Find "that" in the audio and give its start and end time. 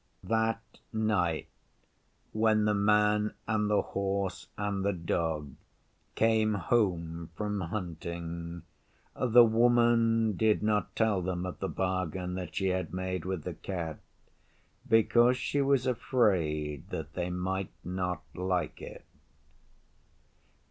0.23-0.63, 12.33-12.55, 16.89-17.13